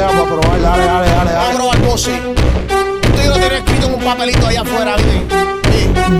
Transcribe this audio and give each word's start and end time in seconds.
sea 0.00 0.08
para 0.08 0.24
probar. 0.24 0.62
Dale, 0.62 0.84
dale, 0.84 1.08
dale. 1.08 1.32
dale. 1.32 1.54
Vamos 1.54 1.74
a 1.74 1.78
probar 1.78 1.98
sí. 1.98 2.10
Esto 2.10 3.22
yo 3.22 3.30
lo 3.30 3.34
tenía 3.34 3.58
escrito 3.58 3.86
en 3.86 3.94
un 3.94 4.00
papelito 4.00 4.46
allá 4.46 4.60
afuera, 4.62 4.96
¿viste? 4.96 5.50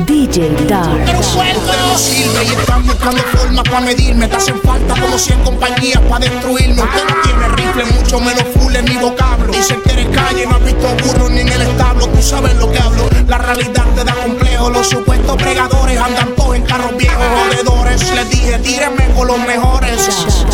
DJ 0.07 0.67
Dar. 0.69 1.05
Pero 1.05 1.23
suelta 1.23 1.73
no 1.89 1.99
sirve 1.99 2.45
y 2.45 2.49
están 2.49 2.87
buscando 2.87 3.23
formas 3.23 3.65
para 3.65 3.81
medirme. 3.81 4.29
Te 4.29 4.37
hacen 4.37 4.61
falta 4.63 4.95
como 5.01 5.19
100 5.19 5.43
compañías 5.43 6.01
para 6.09 6.25
destruirme. 6.25 6.83
Usted 6.83 7.05
no 7.09 7.23
tiene 7.23 7.49
rifle, 7.49 7.85
mucho 7.99 8.21
menos 8.21 8.45
full 8.55 8.77
en 8.77 8.85
mi 8.85 8.97
vocablo. 8.97 9.53
Dicen 9.53 9.81
que 9.83 9.93
eres 9.93 10.09
calle, 10.09 10.47
no 10.47 10.57
has 10.57 10.65
visto 10.65 10.89
burro 11.05 11.29
ni 11.31 11.41
en 11.41 11.49
el 11.49 11.63
establo. 11.63 12.07
Tú 12.09 12.23
sabes 12.23 12.55
lo 12.57 12.71
que 12.71 12.79
hablo, 12.79 13.09
la 13.27 13.39
realidad 13.39 13.85
te 13.97 14.05
da 14.05 14.15
complejo. 14.15 14.71
Los 14.71 14.89
supuestos 14.89 15.37
pregadores 15.37 15.99
andan 15.99 16.35
todos 16.37 16.57
en 16.57 16.63
carros 16.63 16.97
viejos, 16.97 17.25
jodedores. 17.51 18.15
Les 18.15 18.31
dije, 18.31 18.59
tírenme 18.59 19.07
con 19.15 19.27
los 19.27 19.39
mejores. 19.39 20.09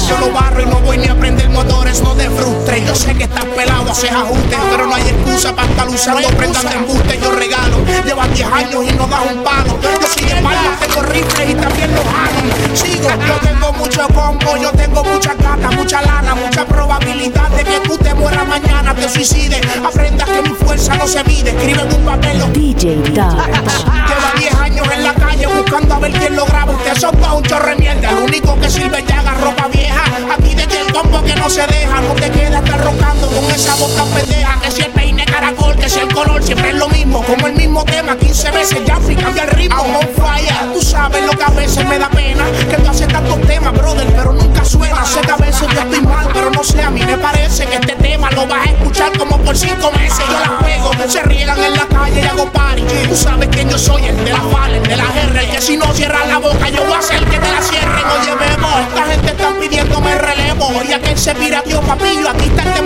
Yo 0.08 0.18
lo 0.18 0.32
barro 0.32 0.62
y 0.62 0.66
no 0.66 0.80
voy 0.80 0.98
ni 0.98 1.08
a 1.08 1.12
aprender 1.12 1.35
no 2.02 2.12
te 2.12 2.28
frustres. 2.30 2.86
Yo 2.86 2.94
sé 2.94 3.14
que 3.14 3.24
estás 3.24 3.44
pelado, 3.44 3.90
haces 3.90 4.10
ajustes. 4.10 4.58
Pero 4.70 4.86
no 4.86 4.94
hay 4.94 5.02
excusa 5.02 5.54
para 5.54 5.68
estar 5.68 5.88
usando 5.88 6.28
prendas 6.28 6.62
de 6.62 6.74
embuste. 6.76 7.18
Yo 7.22 7.30
regalo. 7.32 7.76
Llevas 8.04 8.34
10 8.34 8.52
años 8.52 8.84
y 8.88 8.92
no 8.94 9.06
das 9.06 9.20
un 9.32 9.42
palo. 9.42 9.78
Yo 9.82 10.06
sin 10.06 10.28
embargo 10.28 10.70
tengo 10.80 11.02
rifles 11.02 11.50
y 11.50 11.54
también 11.54 11.94
los 11.94 12.04
hago. 12.04 12.74
Sigo, 12.74 13.08
yo 13.08 13.48
tengo 13.48 13.72
mucho 13.72 14.06
combo, 14.08 14.56
yo 14.56 14.70
tengo 14.72 15.02
mucha 15.04 15.34
gata, 15.34 15.70
mucha 15.70 16.02
lana, 16.02 16.34
mucha 16.34 16.64
probabilidad 16.66 17.48
de 17.50 17.64
que 17.64 17.80
tú 17.80 17.96
te 17.98 18.14
mueras 18.14 18.46
mañana, 18.46 18.94
te 18.94 19.08
suicides. 19.08 19.60
Aprendas 19.84 20.28
que 20.28 20.42
mi 20.42 20.54
fuerza 20.54 20.94
no 20.96 21.06
se 21.06 21.24
mide. 21.24 21.50
Escribe 21.50 21.82
en 21.82 21.94
un 21.94 22.04
papel 22.04 22.52
DJ 22.52 23.02
Dark. 23.14 23.48
Lleva 23.48 24.32
10 24.38 24.54
años 24.54 24.86
en 24.92 25.04
la 25.04 25.14
calle 25.14 25.46
buscando 25.46 25.94
a 25.94 25.98
ver 25.98 26.12
quién 26.12 26.36
lo 26.36 26.44
graba. 26.46 26.72
Usted 26.72 26.96
son 26.96 27.16
pa' 27.16 27.32
un 27.32 27.42
chorre 27.44 27.76
mierda. 27.76 28.12
Lo 28.12 28.24
único 28.24 28.58
que 28.60 28.70
sirve 28.70 29.04
ya 29.06 29.15
esa 33.56 33.74
boca 33.76 34.04
pendeja. 34.14 34.60
Que 34.60 34.70
si 34.70 34.82
el 34.82 34.92
peine 34.92 35.24
caracol, 35.24 35.74
que 35.76 35.88
si 35.88 35.98
el 35.98 36.12
color 36.12 36.42
siempre 36.42 36.70
es 36.70 36.76
lo 36.76 36.88
mismo. 36.88 37.24
Como 37.24 37.46
el 37.46 37.54
mismo 37.54 37.84
tema 37.84 38.16
15 38.16 38.50
veces 38.50 38.84
ya 38.84 38.96
fui 38.96 39.16
cambia 39.16 39.44
el 39.44 39.50
ritmo. 39.50 39.82
I'm 39.82 39.96
on 39.96 40.08
fire. 40.14 40.72
Tú 40.72 40.82
sabes 40.82 41.24
lo 41.24 41.32
que 41.32 41.44
a 41.44 41.50
veces 41.50 41.84
me 41.86 41.98
da 41.98 42.08
pena. 42.10 42.44
Que 42.70 42.76
tú 42.76 42.90
haces 42.90 43.08
tantos 43.08 43.40
temas, 43.42 43.72
brother, 43.72 44.06
pero 44.14 44.32
nunca 44.32 44.64
suena. 44.64 45.04
Sé 45.04 45.20
que 45.22 45.32
a 45.32 45.36
veces 45.36 45.66
yo 45.72 45.80
estoy 45.80 46.00
mal, 46.02 46.28
pero 46.32 46.50
no 46.50 46.62
sé, 46.62 46.82
a 46.82 46.90
mí 46.90 47.00
me 47.00 47.16
parece 47.16 47.66
que 47.66 47.76
este 47.76 47.94
tema 47.96 48.30
lo 48.32 48.46
vas 48.46 48.66
a 48.66 48.70
escuchar 48.70 49.16
como 49.18 49.38
por 49.38 49.56
cinco 49.56 49.90
meses. 49.92 50.24
Yo 50.28 50.38
la 50.38 50.58
juego, 50.58 50.90
se 51.08 51.22
riegan 51.22 51.58
en 51.62 51.72
la 51.72 51.86
calle 51.86 52.20
y 52.20 52.26
hago 52.26 52.50
party. 52.52 52.82
Tú 53.08 53.16
sabes 53.16 53.48
que 53.48 53.64
yo 53.64 53.78
soy 53.78 54.04
el 54.04 54.24
de 54.24 54.32
la 54.32 54.40
fala, 54.40 54.76
el 54.76 54.82
de 54.82 54.96
la 54.96 55.06
guerra, 55.06 55.40
el 55.42 55.50
que 55.50 55.60
si 55.62 55.76
no 55.76 55.92
cierras 55.94 56.28
la 56.28 56.38
boca, 56.38 56.68
yo 56.68 56.84
voy 56.84 56.92
a 56.92 56.98
hacer 56.98 57.24
que 57.24 57.38
te 57.38 57.52
la 57.52 57.62
cierren. 57.62 58.04
Oye, 58.20 58.34
Bebo, 58.34 58.68
esta 58.88 59.04
gente 59.04 59.28
está 59.28 59.50
pidiéndome 59.58 60.14
relevo. 60.14 60.72
Y 60.86 60.92
aquel 60.92 61.16
se 61.16 61.34
papillo, 61.36 61.62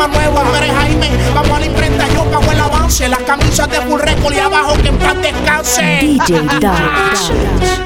tema 0.00 0.08
nuevo. 0.08 0.56
Eres 0.56 0.72
Jaime, 0.72 1.10
vamos 1.34 1.50
a 1.50 1.60
la 1.60 1.66
imprenta, 1.66 2.08
yo 2.08 2.24
pago 2.24 2.52
el 2.52 2.60
avance. 2.60 3.08
Las 3.08 3.20
camisas 3.20 3.68
de 3.68 3.80
full 3.82 4.00
record 4.00 4.34
y 4.34 4.38
abajo 4.38 4.74
que 4.74 4.88
en 4.88 4.98
paz 4.98 5.16
descanse. 5.20 5.98
DJ 6.00 6.42
Dark. 6.60 7.79